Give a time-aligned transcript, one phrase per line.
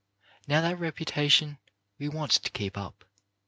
[0.47, 1.59] Now that reputation
[1.99, 3.05] we want to keep up.